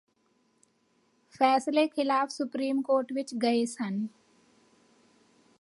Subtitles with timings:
[1.35, 4.07] ਫੈਸਲੇ ਖਿਲਾਫ supreme court ਵਿਚ ਗਏ ਹਨ